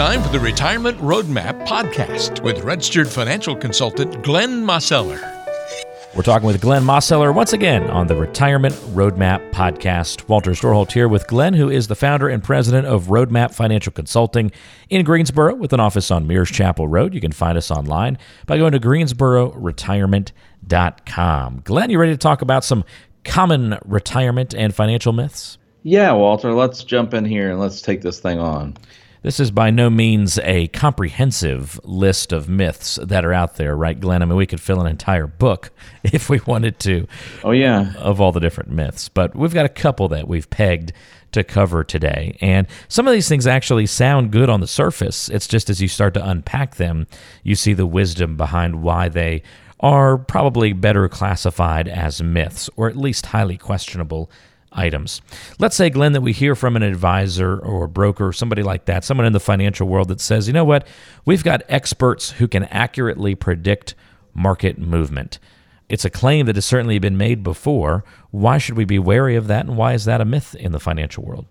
[0.00, 5.20] time for the Retirement Roadmap podcast with registered financial consultant Glenn Mosseller.
[6.16, 10.26] We're talking with Glenn Mosseller once again on the Retirement Roadmap podcast.
[10.26, 14.50] Walter Storholt here with Glenn, who is the founder and president of Roadmap Financial Consulting
[14.88, 17.12] in Greensboro with an office on Mears Chapel Road.
[17.12, 21.60] You can find us online by going to greensbororetirement.com.
[21.62, 22.84] Glenn, you ready to talk about some
[23.24, 25.58] common retirement and financial myths?
[25.82, 28.78] Yeah, Walter, let's jump in here and let's take this thing on.
[29.22, 33.98] This is by no means a comprehensive list of myths that are out there, right,
[33.98, 34.22] Glenn?
[34.22, 35.70] I mean, we could fill an entire book
[36.04, 37.06] if we wanted to.
[37.44, 37.92] Oh, yeah.
[37.96, 39.10] Of all the different myths.
[39.10, 40.94] But we've got a couple that we've pegged
[41.32, 42.38] to cover today.
[42.40, 45.28] And some of these things actually sound good on the surface.
[45.28, 47.06] It's just as you start to unpack them,
[47.42, 49.42] you see the wisdom behind why they
[49.80, 54.30] are probably better classified as myths, or at least highly questionable
[54.72, 55.20] items.
[55.58, 58.84] Let's say, Glenn, that we hear from an advisor or a broker, or somebody like
[58.86, 60.86] that, someone in the financial world that says, you know what,
[61.24, 63.94] we've got experts who can accurately predict
[64.34, 65.38] market movement.
[65.88, 68.04] It's a claim that has certainly been made before.
[68.30, 70.80] Why should we be wary of that, and why is that a myth in the
[70.80, 71.46] financial world?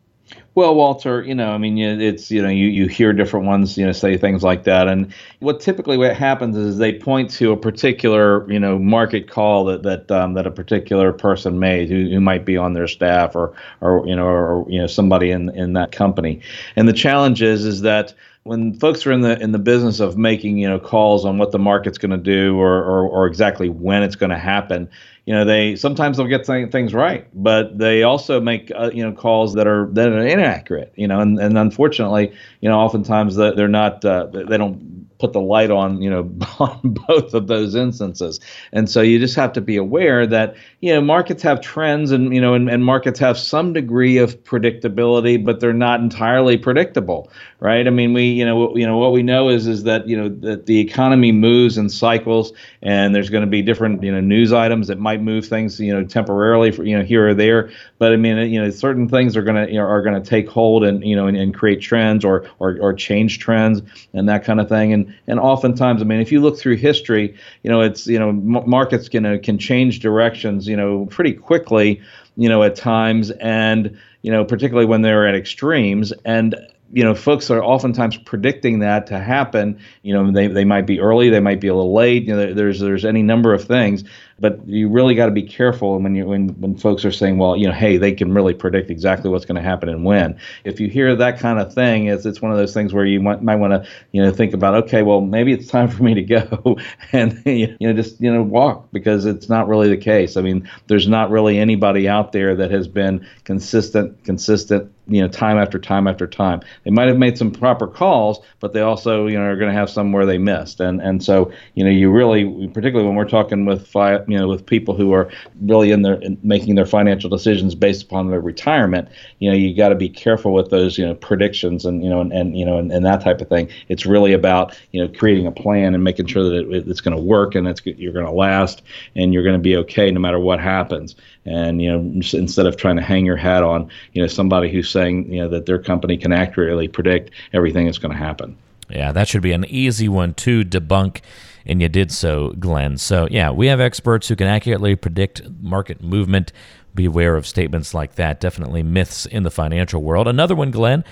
[0.59, 3.85] Well, Walter, you know, I mean, it's you know, you, you hear different ones, you
[3.85, 7.55] know, say things like that, and what typically what happens is they point to a
[7.55, 12.19] particular, you know, market call that that um, that a particular person made who, who
[12.19, 15.71] might be on their staff or or you know or you know somebody in in
[15.73, 16.41] that company,
[16.75, 20.17] and the challenge is is that when folks are in the in the business of
[20.17, 23.69] making you know calls on what the market's going to do or, or, or exactly
[23.69, 24.89] when it's going to happen,
[25.25, 29.11] you know they sometimes they'll get things right, but they also make uh, you know
[29.11, 30.93] calls that are that are inaccurate.
[30.95, 35.41] You know, and, and unfortunately, you know, oftentimes they're not uh, they don't put the
[35.41, 38.39] light on, you know, on both of those instances.
[38.71, 42.33] And so you just have to be aware that, you know, markets have trends and,
[42.33, 47.29] you know, and, and markets have some degree of predictability, but they're not entirely predictable,
[47.59, 47.85] right?
[47.85, 50.29] I mean, we, you know, you know, what we know is, is that, you know,
[50.29, 54.53] that the economy moves in cycles and there's going to be different, you know, news
[54.53, 57.71] items that might move things, you know, temporarily for, you know, here or there.
[57.97, 60.29] But I mean, you know, certain things are going to, you know, are going to
[60.29, 63.81] take hold and, you know, and, and create trends or, or, or change trends
[64.13, 64.93] and that kind of thing.
[64.93, 68.31] And, and oftentimes, I mean, if you look through history, you know, it's you know,
[68.31, 72.01] markets can uh, can change directions, you know, pretty quickly,
[72.35, 76.55] you know, at times, and you know, particularly when they're at extremes, and
[76.91, 79.79] you know, folks are oftentimes predicting that to happen.
[80.01, 82.23] You know, they, they might be early, they might be a little late.
[82.23, 84.03] You know, there's there's any number of things,
[84.39, 87.55] but you really got to be careful when you when when folks are saying, well,
[87.55, 90.39] you know, hey, they can really predict exactly what's going to happen and when.
[90.63, 93.19] If you hear that kind of thing, it's it's one of those things where you
[93.19, 96.13] might, might want to you know think about, okay, well, maybe it's time for me
[96.13, 96.77] to go
[97.11, 100.37] and you know just you know walk because it's not really the case.
[100.37, 105.27] I mean, there's not really anybody out there that has been consistent, consistent you know
[105.27, 106.61] time after time after time.
[106.83, 109.77] They might have made some proper calls, but they also you know are going to
[109.77, 110.79] have some where they missed.
[110.79, 114.47] And and so you know you really particularly when we're talking with fi- you know
[114.47, 115.29] with people who are
[115.61, 119.09] really in their in making their financial decisions based upon their retirement,
[119.39, 122.21] you know you got to be careful with those you know predictions and you know
[122.21, 123.69] and, and you know and, and that type of thing.
[123.87, 127.15] It's really about you know creating a plan and making sure that it, it's going
[127.15, 128.81] to work and it's you're going to last
[129.15, 131.15] and you're going to be okay no matter what happens.
[131.45, 134.89] And you know instead of trying to hang your hat on you know somebody who's
[134.89, 138.57] saying you know that their company can accurately predict everything that's going to happen.
[138.89, 141.21] Yeah, that should be an easy one to debunk
[141.65, 142.97] and you did so, Glenn.
[142.97, 146.51] So, yeah, we have experts who can accurately predict market movement.
[146.95, 148.39] Beware of statements like that.
[148.39, 150.27] Definitely myths in the financial world.
[150.27, 151.03] Another one, Glenn,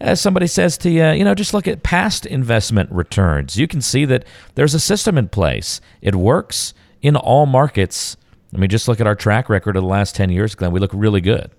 [0.00, 3.56] as somebody says to you, you know, just look at past investment returns.
[3.56, 4.24] You can see that
[4.54, 8.16] there's a system in place, it works in all markets.
[8.54, 10.72] I mean, just look at our track record of the last 10 years, Glenn.
[10.72, 11.50] We look really good.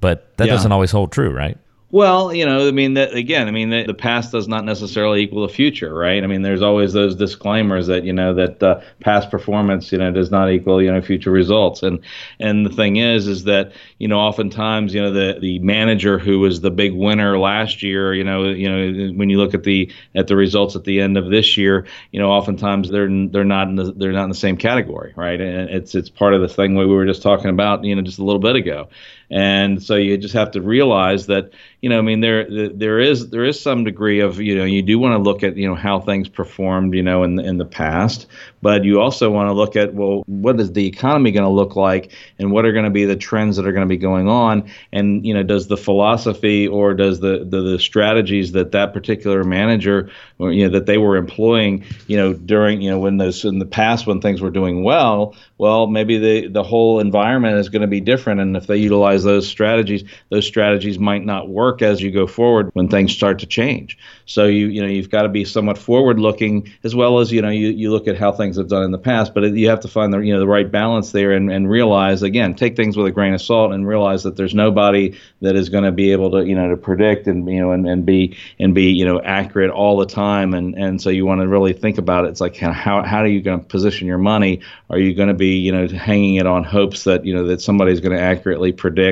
[0.00, 0.52] But that yeah.
[0.52, 1.58] doesn't always hold true, right?
[1.96, 5.22] Well, you know, I mean, that again, I mean, the, the, past does not necessarily
[5.22, 6.22] equal the future, right?
[6.22, 10.12] I mean, there's always those disclaimers that you know that uh, past performance, you know,
[10.12, 12.00] does not equal you know future results, and
[12.38, 16.38] and the thing is, is that you know, oftentimes, you know, the the manager who
[16.38, 19.90] was the big winner last year, you know, you know, when you look at the
[20.14, 23.68] at the results at the end of this year, you know, oftentimes they're they're not
[23.68, 25.40] in the they're not in the same category, right?
[25.40, 28.18] And it's it's part of the thing we were just talking about, you know, just
[28.18, 28.90] a little bit ago.
[29.30, 31.50] And so you just have to realize that,
[31.82, 34.82] you know, I mean, there there is there is some degree of, you know, you
[34.82, 37.64] do want to look at, you know, how things performed, you know, in in the
[37.64, 38.26] past,
[38.62, 41.76] but you also want to look at, well, what is the economy going to look
[41.76, 44.28] like, and what are going to be the trends that are going to be going
[44.28, 48.92] on, and you know, does the philosophy or does the the, the strategies that that
[48.92, 50.08] particular manager,
[50.38, 53.58] or, you know, that they were employing, you know, during, you know, when those in
[53.58, 57.82] the past when things were doing well, well, maybe the the whole environment is going
[57.82, 62.00] to be different, and if they utilize those strategies, those strategies might not work as
[62.00, 63.98] you go forward when things start to change.
[64.26, 67.42] So you you know you've got to be somewhat forward looking as well as you
[67.42, 69.80] know you, you look at how things have done in the past, but you have
[69.80, 72.96] to find the you know the right balance there and, and realize again take things
[72.96, 76.12] with a grain of salt and realize that there's nobody that is going to be
[76.12, 79.04] able to you know to predict and you know and, and be and be you
[79.04, 82.28] know accurate all the time and and so you want to really think about it.
[82.28, 84.60] It's like how how are you going to position your money?
[84.90, 87.60] Are you going to be you know hanging it on hopes that you know that
[87.60, 89.05] somebody's going to accurately predict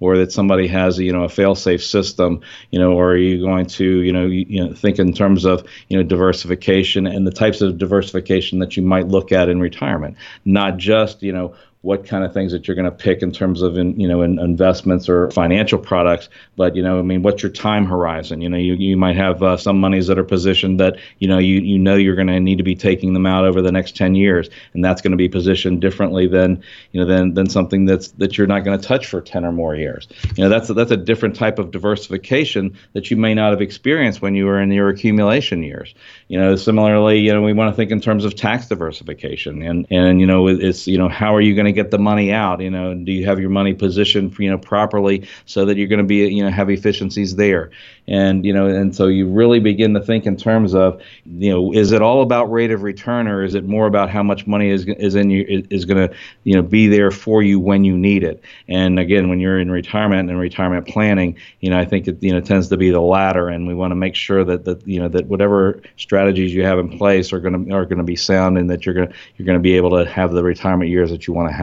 [0.00, 2.40] or that somebody has you know a fail-safe system
[2.70, 5.44] you know or are you going to you know you, you know think in terms
[5.44, 9.60] of you know diversification and the types of diversification that you might look at in
[9.60, 10.16] retirement?
[10.44, 13.62] Not just you know what kind of things that you're going to pick in terms
[13.62, 16.28] of in, you know in investments or financial products.
[16.56, 18.40] But you know i mean what's your time horizon?
[18.40, 21.38] You know you, you might have uh, some monies that are positioned that you know
[21.38, 23.96] you you know you're going to need to be taking them out over the next
[23.96, 24.50] 10 years.
[24.74, 28.36] And that's going to be positioned differently than you know than than something that's that
[28.36, 30.08] you're not going to touch for 10 or more years.
[30.34, 33.62] You know that's a, that's a different type of diversification that you may not have
[33.62, 35.94] experienced when you were in your accumulation years.
[36.26, 39.62] You know similarly you know we want to think in terms of tax diversification.
[39.62, 42.32] And and you know it's you know how are you going to get the money
[42.32, 42.60] out?
[42.60, 45.98] You know, do you have your money positioned, you know, properly so that you're going
[45.98, 47.70] to be, you know, have efficiencies there?
[48.06, 51.72] And you know, and so you really begin to think in terms of, you know,
[51.72, 54.70] is it all about rate of return or is it more about how much money
[54.70, 57.96] is is in you is going to, you know, be there for you when you
[57.96, 58.42] need it?
[58.66, 62.32] And again, when you're in retirement and retirement planning, you know, I think it you
[62.32, 65.00] know tends to be the latter, and we want to make sure that that you
[65.00, 68.16] know that whatever strategies you have in place are going to are going to be
[68.16, 70.90] sound and that you're going to you're going to be able to have the retirement
[70.90, 71.57] years that you want to have.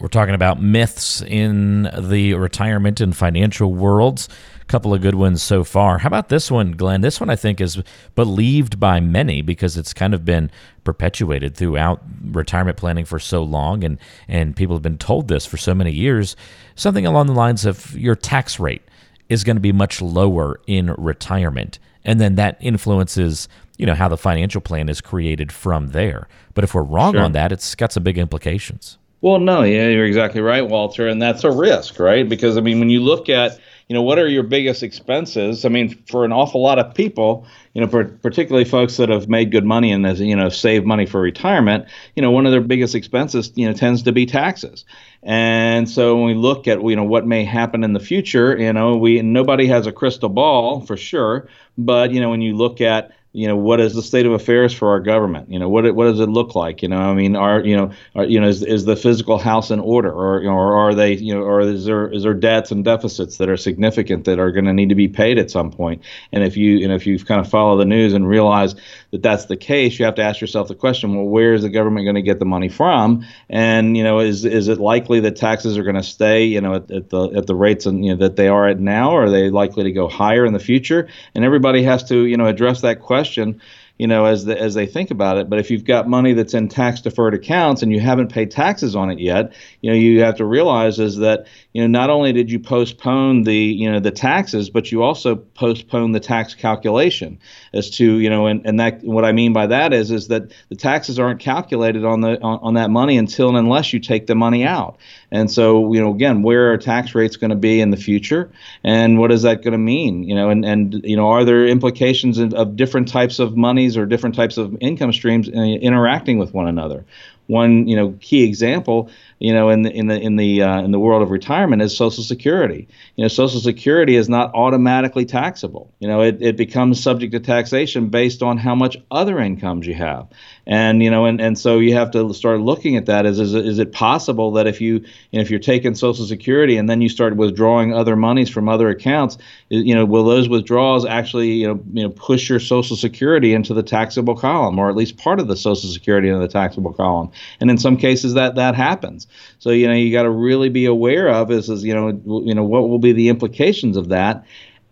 [0.00, 4.28] We're talking about myths in the retirement and financial worlds.
[4.60, 5.98] A couple of good ones so far.
[5.98, 7.00] How about this one, Glenn?
[7.00, 7.80] This one I think is
[8.16, 10.50] believed by many because it's kind of been
[10.82, 15.58] perpetuated throughout retirement planning for so long and and people have been told this for
[15.58, 16.34] so many years.
[16.74, 18.82] Something along the lines of your tax rate
[19.28, 24.08] is going to be much lower in retirement and then that influences you know how
[24.08, 26.28] the financial plan is created from there.
[26.54, 27.22] But if we're wrong sure.
[27.22, 28.98] on that, it's got some big implications.
[29.24, 32.28] Well, no, yeah, you're exactly right, Walter, and that's a risk, right?
[32.28, 35.64] Because I mean, when you look at you know what are your biggest expenses?
[35.64, 39.50] I mean, for an awful lot of people, you know, particularly folks that have made
[39.50, 42.94] good money and you know save money for retirement, you know, one of their biggest
[42.94, 44.84] expenses, you know, tends to be taxes.
[45.22, 48.74] And so when we look at you know what may happen in the future, you
[48.74, 51.48] know, we nobody has a crystal ball for sure,
[51.78, 54.72] but you know when you look at you know what is the state of affairs
[54.72, 55.50] for our government?
[55.50, 56.82] You know what what does it look like?
[56.82, 59.72] You know i mean are you know are, you know is, is the physical house
[59.72, 60.12] in order?
[60.12, 62.84] Or you know, or are they you know or is there is there debts and
[62.84, 66.04] deficits that are significant that are going to need to be paid at some point?
[66.30, 68.76] And if you and if you kind of follow the news and realize
[69.10, 71.70] that that's the case you have to ask yourself the question well where is the
[71.70, 73.26] government going to get the money from?
[73.50, 76.74] And you know is is it likely that taxes are going to stay you know
[76.76, 79.10] at, at the at the rates and you know that they are at now?
[79.10, 81.08] Or are they likely to go higher in the future?
[81.34, 83.60] And everybody has to you know address that question question
[83.98, 85.48] you know, as the, as they think about it.
[85.48, 88.96] But if you've got money that's in tax deferred accounts and you haven't paid taxes
[88.96, 92.32] on it yet, you know, you have to realize is that you know not only
[92.32, 97.40] did you postpone the you know the taxes, but you also postponed the tax calculation
[97.72, 100.52] as to you know, and, and that what I mean by that is is that
[100.68, 104.28] the taxes aren't calculated on the on, on that money until and unless you take
[104.28, 104.98] the money out.
[105.32, 108.52] And so, you know, again, where are tax rates going to be in the future,
[108.84, 110.22] and what is that going to mean?
[110.22, 113.96] You know, and and you know, are there implications of, of different types of monies
[113.96, 117.04] or different types of income streams uh, interacting with one another?
[117.46, 120.90] One, you know, key example you know, in the in the in the uh, in
[120.90, 122.88] the world of retirement is Social Security.
[123.16, 125.92] You know, Social Security is not automatically taxable.
[125.98, 129.94] You know, it, it becomes subject to taxation based on how much other incomes you
[129.94, 130.28] have,
[130.66, 133.26] and you know, and, and so you have to start looking at that.
[133.26, 136.26] Is is it, is it possible that if you, you know, if you're taking Social
[136.26, 139.36] Security and then you start withdrawing other monies from other accounts,
[139.68, 143.74] you know, will those withdrawals actually you know you know push your Social Security into
[143.74, 147.30] the taxable column, or at least part of the Social Security into the taxable column?
[147.60, 149.23] And in some cases that that happens.
[149.58, 152.54] So you know you got to really be aware of is, is you know you
[152.54, 154.44] know what will be the implications of that.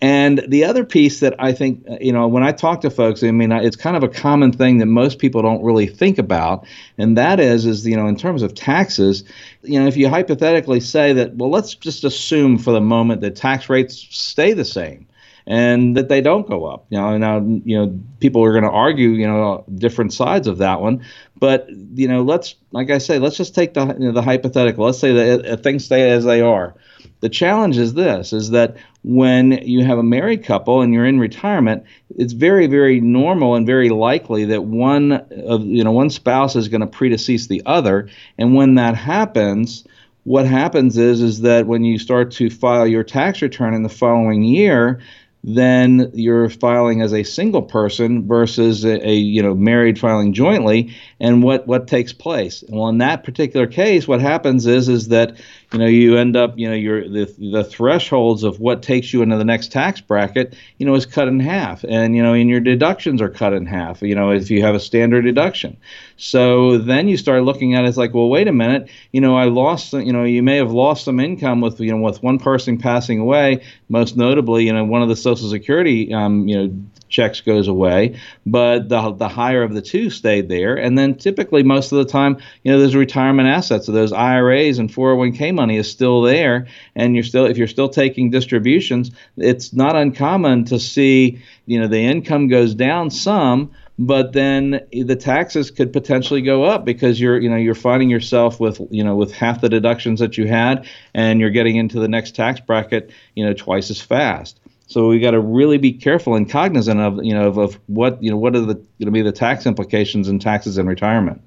[0.03, 3.23] And the other piece that I think, uh, you know, when I talk to folks,
[3.23, 6.67] I mean, it's kind of a common thing that most people don't really think about,
[6.99, 9.23] and that is, is you know, in terms of taxes,
[9.63, 13.37] you know, if you hypothetically say that, well, let's just assume for the moment that
[13.37, 15.07] tax rates stay the same,
[15.47, 16.87] and that they don't go up.
[16.91, 20.59] You know, now you know people are going to argue, you know, different sides of
[20.59, 21.05] that one.
[21.39, 24.87] But you know, let's like I say, let's just take the you know, the hypothetical.
[24.87, 26.75] Let's say that things stay as they are.
[27.21, 31.19] The challenge is this: is that when you have a married couple and you're in
[31.19, 31.85] retirement,
[32.17, 36.69] it's very, very normal and very likely that one of you know one spouse is
[36.69, 38.09] going to predecease the other,
[38.39, 39.85] and when that happens
[40.25, 43.89] what happens is is that when you start to file your tax return in the
[43.89, 45.01] following year,
[45.45, 50.95] then you're filing as a single person versus a, a, you know married filing jointly
[51.19, 52.63] and what what takes place.
[52.69, 55.37] Well in that particular case what happens is is that
[55.73, 59.23] you know you end up you know your the, the thresholds of what takes you
[59.23, 61.85] into the next tax bracket you know is cut in half.
[61.85, 64.75] And you know and your deductions are cut in half you know if you have
[64.75, 65.77] a standard deduction.
[66.17, 68.91] So then you start looking at it, it's like well wait a minute.
[69.13, 72.03] You know I lost you know you may have lost some income with you know
[72.03, 76.49] with one person passing away most notably you know one of the Social Security, um,
[76.49, 80.75] you know, checks goes away, but the the higher of the two stayed there.
[80.75, 84.79] And then typically, most of the time, you know, those retirement assets, so those IRAs
[84.79, 86.67] and 401k money is still there,
[86.97, 91.87] and you're still if you're still taking distributions, it's not uncommon to see, you know,
[91.87, 97.39] the income goes down some but then the taxes could potentially go up because you're
[97.39, 100.89] you know you're finding yourself with you know with half the deductions that you had
[101.15, 104.59] and you're getting into the next tax bracket you know twice as fast
[104.93, 108.23] so we got to really be careful and cognizant of you know of, of what
[108.23, 111.41] you know what are the going to be the tax implications and taxes in retirement.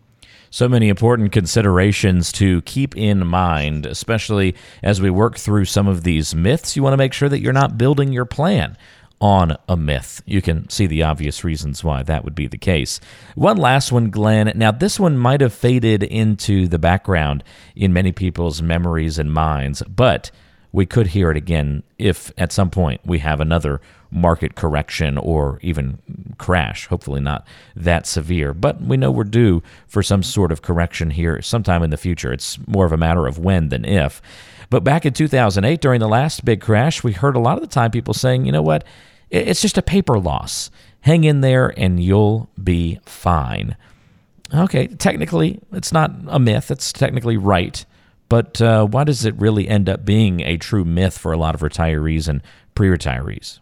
[0.50, 6.04] So many important considerations to keep in mind, especially as we work through some of
[6.04, 6.76] these myths.
[6.76, 8.78] You want to make sure that you're not building your plan
[9.20, 10.22] on a myth.
[10.26, 13.00] You can see the obvious reasons why that would be the case.
[13.36, 14.52] One last one, Glenn.
[14.56, 17.44] Now, this one might have faded into the background
[17.76, 20.32] in many people's memories and minds, but
[20.76, 23.80] we could hear it again if at some point we have another
[24.12, 25.98] market correction or even
[26.38, 26.88] crash.
[26.88, 31.42] Hopefully, not that severe, but we know we're due for some sort of correction here
[31.42, 32.34] sometime in the future.
[32.34, 34.22] It's more of a matter of when than if.
[34.70, 37.74] But back in 2008, during the last big crash, we heard a lot of the
[37.74, 38.84] time people saying, you know what,
[39.30, 40.70] it's just a paper loss.
[41.02, 43.78] Hang in there and you'll be fine.
[44.54, 47.86] Okay, technically, it's not a myth, it's technically right.
[48.30, 51.56] But uh, why does it really end up being a true myth for a lot
[51.56, 52.42] of retirees and
[52.74, 53.60] pre-retirees?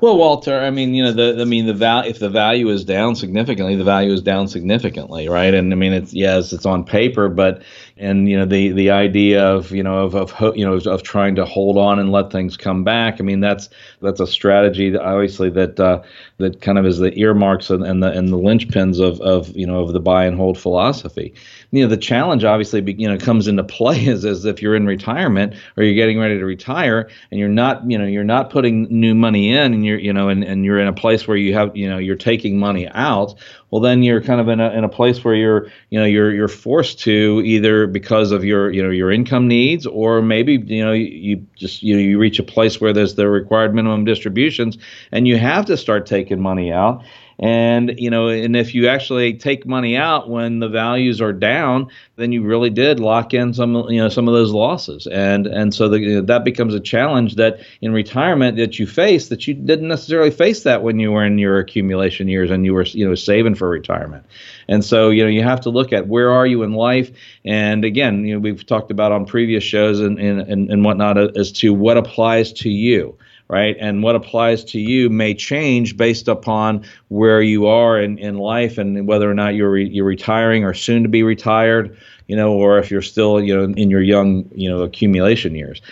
[0.00, 2.84] Well, Walter, I mean, you know, the I mean, the val if the value is
[2.84, 5.52] down significantly, the value is down significantly, right?
[5.52, 7.62] And I mean, it's yes, it's on paper, but
[8.00, 11.34] and you know, the the idea of you know of of you know of trying
[11.36, 13.20] to hold on and let things come back.
[13.20, 13.68] I mean, that's
[14.00, 16.02] that's a strategy that obviously that uh,
[16.38, 19.66] that kind of is the earmarks and, and the and the linchpins of of you
[19.66, 21.34] know of the buy and hold philosophy
[21.70, 24.86] you know the challenge obviously you know comes into play is as if you're in
[24.86, 28.84] retirement or you're getting ready to retire and you're not you know you're not putting
[28.84, 31.54] new money in and you're you know and, and you're in a place where you
[31.54, 33.34] have you know you're taking money out
[33.70, 36.32] well then you're kind of in a, in a place where you're you know you're
[36.32, 40.84] you're forced to either because of your you know your income needs or maybe you
[40.84, 44.78] know you, just you know you reach a place where there's the required minimum distributions
[45.12, 47.02] and you have to start taking money out
[47.40, 51.88] and you know, and if you actually take money out when the values are down,
[52.16, 55.06] then you really did lock in some you know some of those losses.
[55.06, 58.86] And and so the, you know, that becomes a challenge that in retirement that you
[58.86, 62.66] face that you didn't necessarily face that when you were in your accumulation years and
[62.66, 64.26] you were you know saving for retirement.
[64.68, 67.10] And so you know you have to look at where are you in life.
[67.46, 71.16] And again, you know we've talked about on previous shows and and and, and whatnot
[71.38, 73.16] as to what applies to you
[73.50, 73.76] right?
[73.80, 78.78] And what applies to you may change based upon where you are in, in life
[78.78, 82.52] and whether or not you're re- you're retiring or soon to be retired, you know,
[82.52, 85.82] or if you're still you know in your young you know accumulation years.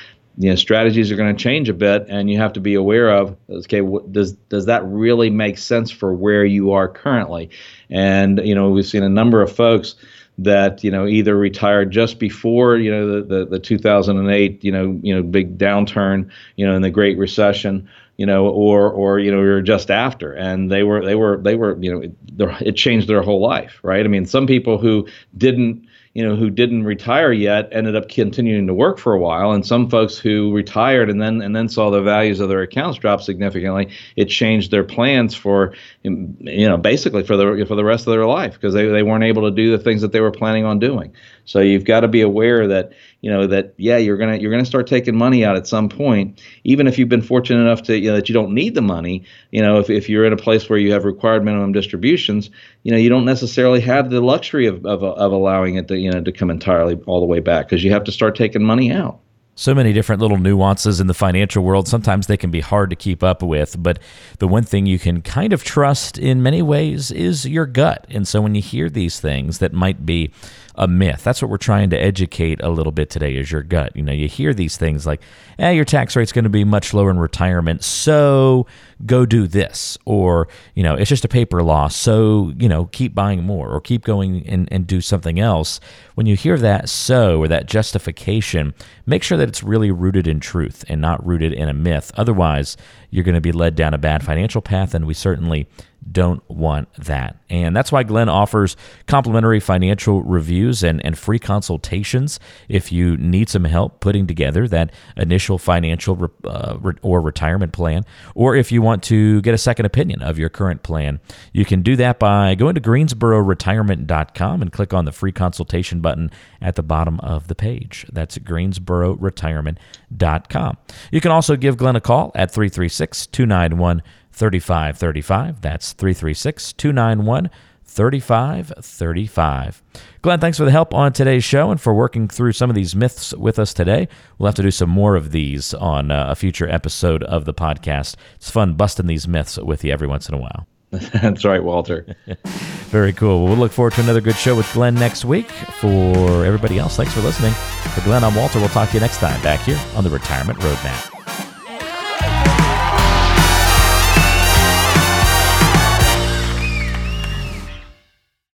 [0.40, 3.10] You know, strategies are going to change a bit, and you have to be aware
[3.10, 7.50] of okay, what, does does that really make sense for where you are currently?
[7.90, 9.96] And you know, we've seen a number of folks
[10.38, 14.98] that you know either retired just before you know the, the, the 2008 you know
[15.02, 19.30] you know big downturn you know in the Great Recession you know or or you
[19.30, 20.32] know or just after.
[20.32, 24.04] And they were they were they were you know it changed their whole life right?
[24.04, 28.66] I mean some people who didn't you know, who didn't retire yet ended up continuing
[28.66, 31.90] to work for a while, and some folks who retired and then and then saw
[31.90, 33.88] the values of their accounts drop significantly.
[34.16, 38.26] It changed their plans for, you know, basically for the for the rest of their
[38.26, 40.78] life because they, they weren't able to do the things that they were planning on
[40.78, 41.12] doing.
[41.44, 44.64] So you've got to be aware that you know that yeah you're gonna you're gonna
[44.64, 48.08] start taking money out at some point even if you've been fortunate enough to you
[48.10, 50.68] know that you don't need the money you know if, if you're in a place
[50.68, 52.50] where you have required minimum distributions
[52.84, 56.10] you know you don't necessarily have the luxury of of, of allowing it to you
[56.10, 58.92] know to come entirely all the way back because you have to start taking money
[58.92, 59.20] out
[59.58, 61.88] so many different little nuances in the financial world.
[61.88, 63.98] Sometimes they can be hard to keep up with, but
[64.38, 68.06] the one thing you can kind of trust in many ways is your gut.
[68.08, 70.30] And so when you hear these things that might be
[70.78, 71.24] a myth.
[71.24, 73.96] That's what we're trying to educate a little bit today is your gut.
[73.96, 75.20] You know, you hear these things like,
[75.58, 78.64] eh, your tax rate's going to be much lower in retirement, so
[79.04, 79.98] go do this.
[80.04, 83.80] Or, you know, it's just a paper loss, so, you know, keep buying more or
[83.80, 85.80] keep going and, and do something else.
[86.14, 88.72] When you hear that so or that justification,
[89.04, 92.12] make sure that it's really rooted in truth and not rooted in a myth.
[92.14, 92.76] Otherwise,
[93.10, 95.66] you're going to be led down a bad financial path, and we certainly
[96.10, 97.36] don't want that.
[97.50, 102.38] And that's why Glenn offers complimentary financial reviews and, and free consultations
[102.68, 107.72] if you need some help putting together that initial financial re, uh, re, or retirement
[107.72, 111.20] plan, or if you want to get a second opinion of your current plan.
[111.52, 116.30] You can do that by going to greensbororetirement.com and click on the free consultation button
[116.60, 118.06] at the bottom of the page.
[118.12, 120.76] That's greensbororetirement.com.
[121.10, 124.02] You can also give Glenn a call at 336 291
[124.38, 125.60] 3535.
[125.60, 127.50] That's 336 291
[127.84, 129.82] 3535.
[130.22, 132.94] Glenn, thanks for the help on today's show and for working through some of these
[132.94, 134.08] myths with us today.
[134.38, 137.54] We'll have to do some more of these on uh, a future episode of the
[137.54, 138.14] podcast.
[138.36, 140.66] It's fun busting these myths with you every once in a while.
[140.90, 142.16] That's right, Walter.
[142.90, 143.44] Very cool.
[143.44, 145.50] We'll look forward to another good show with Glenn next week.
[145.50, 147.52] For everybody else, thanks for listening.
[147.94, 148.58] For Glenn, I'm Walter.
[148.60, 151.17] We'll talk to you next time back here on the Retirement Roadmap.